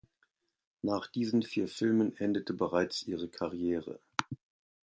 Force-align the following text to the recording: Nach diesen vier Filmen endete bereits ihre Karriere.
Nach 0.81 1.05
diesen 1.05 1.43
vier 1.43 1.67
Filmen 1.67 2.17
endete 2.17 2.55
bereits 2.55 3.03
ihre 3.03 3.29
Karriere. 3.29 3.99